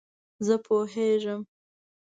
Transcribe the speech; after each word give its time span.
زه 0.45 0.55
پوهیږم 0.65 1.41